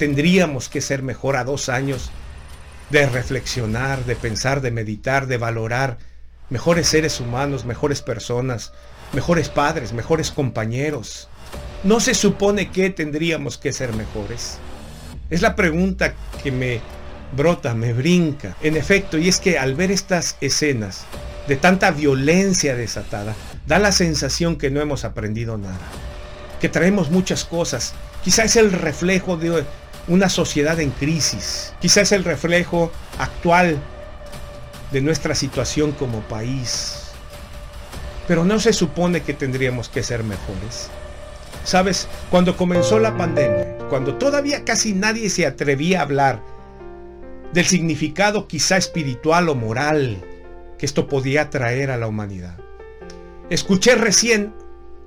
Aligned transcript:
tendríamos 0.00 0.70
que 0.70 0.80
ser 0.80 1.02
mejor 1.02 1.36
a 1.36 1.44
dos 1.44 1.68
años 1.68 2.10
de 2.88 3.04
reflexionar, 3.04 4.02
de 4.06 4.16
pensar, 4.16 4.62
de 4.62 4.70
meditar, 4.70 5.26
de 5.26 5.36
valorar 5.36 5.98
mejores 6.48 6.88
seres 6.88 7.20
humanos, 7.20 7.66
mejores 7.66 8.00
personas, 8.00 8.72
mejores 9.12 9.50
padres, 9.50 9.92
mejores 9.92 10.30
compañeros. 10.30 11.28
¿No 11.84 12.00
se 12.00 12.14
supone 12.14 12.70
que 12.70 12.88
tendríamos 12.88 13.58
que 13.58 13.74
ser 13.74 13.92
mejores? 13.92 14.56
Es 15.28 15.42
la 15.42 15.54
pregunta 15.54 16.14
que 16.42 16.50
me 16.50 16.80
brota, 17.36 17.74
me 17.74 17.92
brinca. 17.92 18.56
En 18.62 18.78
efecto, 18.78 19.18
y 19.18 19.28
es 19.28 19.38
que 19.38 19.58
al 19.58 19.74
ver 19.74 19.90
estas 19.90 20.38
escenas 20.40 21.04
de 21.46 21.56
tanta 21.56 21.90
violencia 21.90 22.74
desatada, 22.74 23.36
da 23.66 23.78
la 23.78 23.92
sensación 23.92 24.56
que 24.56 24.70
no 24.70 24.80
hemos 24.80 25.04
aprendido 25.04 25.58
nada, 25.58 25.90
que 26.58 26.70
traemos 26.70 27.10
muchas 27.10 27.44
cosas. 27.44 27.92
Quizá 28.24 28.44
es 28.44 28.56
el 28.56 28.72
reflejo 28.72 29.36
de 29.36 29.62
una 30.08 30.28
sociedad 30.28 30.80
en 30.80 30.90
crisis, 30.90 31.74
quizá 31.80 32.00
es 32.00 32.12
el 32.12 32.24
reflejo 32.24 32.90
actual 33.18 33.78
de 34.90 35.00
nuestra 35.00 35.34
situación 35.34 35.92
como 35.92 36.20
país. 36.20 37.10
Pero 38.26 38.44
no 38.44 38.60
se 38.60 38.72
supone 38.72 39.22
que 39.22 39.34
tendríamos 39.34 39.88
que 39.88 40.02
ser 40.02 40.22
mejores. 40.24 40.90
Sabes, 41.64 42.08
cuando 42.30 42.56
comenzó 42.56 42.98
la 42.98 43.16
pandemia, 43.16 43.76
cuando 43.88 44.16
todavía 44.16 44.64
casi 44.64 44.94
nadie 44.94 45.28
se 45.28 45.46
atrevía 45.46 46.00
a 46.00 46.02
hablar 46.02 46.42
del 47.52 47.66
significado 47.66 48.46
quizá 48.46 48.76
espiritual 48.76 49.48
o 49.48 49.54
moral 49.54 50.24
que 50.78 50.86
esto 50.86 51.08
podía 51.08 51.50
traer 51.50 51.90
a 51.90 51.96
la 51.96 52.06
humanidad. 52.06 52.56
Escuché 53.50 53.96
recién, 53.96 54.54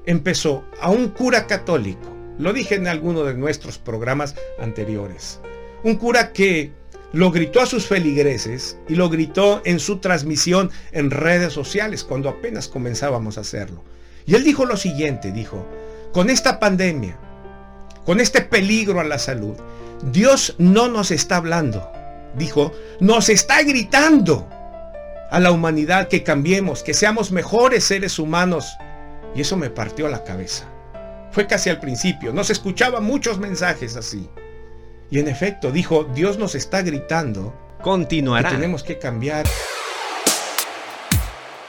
empezó 0.06 0.66
a 0.82 0.90
un 0.90 1.08
cura 1.08 1.48
católico, 1.48 2.13
lo 2.38 2.54
dije 2.54 2.76
en 2.76 2.88
alguno 2.88 3.24
de 3.24 3.36
nuestros 3.36 3.78
programas 3.78 4.36
anteriores, 4.60 5.40
un 5.84 5.96
cura 5.96 6.34
que 6.34 6.72
lo 7.12 7.30
gritó 7.32 7.62
a 7.62 7.68
sus 7.68 7.86
feligreses 7.86 8.78
y 8.90 8.96
lo 8.96 9.10
gritó 9.10 9.62
en 9.66 9.80
su 9.80 9.98
transmisión 9.98 10.72
en 10.92 11.12
redes 11.12 11.54
sociales 11.54 12.04
cuando 12.04 12.30
apenas 12.30 12.68
comenzábamos 12.68 13.38
a 13.38 13.42
hacerlo. 13.42 13.84
Y 14.26 14.36
él 14.36 14.44
dijo 14.44 14.66
lo 14.66 14.78
siguiente, 14.78 15.32
dijo, 15.32 15.66
con 16.12 16.30
esta 16.30 16.60
pandemia, 16.60 17.18
con 18.06 18.20
este 18.20 18.42
peligro 18.42 19.00
a 19.00 19.04
la 19.04 19.20
salud, 19.20 19.56
Dios 20.12 20.56
no 20.58 20.88
nos 20.88 21.12
está 21.12 21.38
hablando, 21.38 21.92
dijo, 22.36 22.72
nos 23.00 23.30
está 23.30 23.62
gritando 23.62 24.48
a 25.30 25.40
la 25.40 25.52
humanidad 25.52 26.08
que 26.08 26.24
cambiemos, 26.24 26.84
que 26.84 26.94
seamos 26.94 27.32
mejores 27.32 27.84
seres 27.84 28.20
humanos. 28.20 28.78
Y 29.36 29.42
eso 29.42 29.58
me 29.58 29.70
partió 29.70 30.08
la 30.08 30.24
cabeza. 30.24 30.73
Fue 31.34 31.48
casi 31.48 31.72
al 31.72 31.80
principio, 31.80 32.32
no 32.32 32.44
se 32.44 32.54
escuchaban 32.54 33.04
muchos 33.04 33.40
mensajes 33.40 33.98
así. 33.98 34.30
Y 35.10 35.18
en 35.20 35.28
efecto, 35.28 35.72
dijo, 35.72 36.04
Dios 36.04 36.38
nos 36.38 36.54
está 36.54 36.84
gritando. 36.84 37.54
Continuará. 37.82 38.50
Que 38.50 38.56
tenemos 38.56 38.84
que 38.84 39.00
cambiar 39.00 39.46